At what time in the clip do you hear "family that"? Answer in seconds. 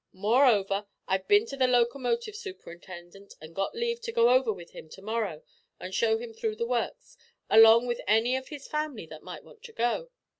8.67-9.21